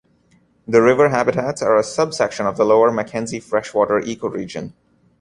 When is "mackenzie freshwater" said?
2.91-4.01